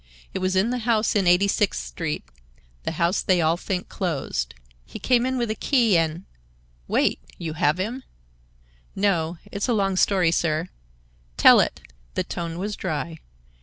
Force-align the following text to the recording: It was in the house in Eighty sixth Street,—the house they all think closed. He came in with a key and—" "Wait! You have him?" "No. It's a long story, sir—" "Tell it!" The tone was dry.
It 0.33 0.39
was 0.39 0.55
in 0.55 0.71
the 0.71 0.79
house 0.79 1.15
in 1.15 1.27
Eighty 1.27 1.47
sixth 1.47 1.85
Street,—the 1.85 2.93
house 2.93 3.21
they 3.21 3.39
all 3.39 3.55
think 3.55 3.87
closed. 3.87 4.55
He 4.83 4.97
came 4.97 5.27
in 5.27 5.37
with 5.37 5.51
a 5.51 5.53
key 5.53 5.95
and—" 5.95 6.25
"Wait! 6.87 7.19
You 7.37 7.53
have 7.53 7.77
him?" 7.77 8.01
"No. 8.95 9.37
It's 9.51 9.67
a 9.67 9.73
long 9.73 9.95
story, 9.95 10.31
sir—" 10.31 10.69
"Tell 11.37 11.59
it!" 11.59 11.81
The 12.15 12.23
tone 12.23 12.57
was 12.57 12.75
dry. 12.75 13.19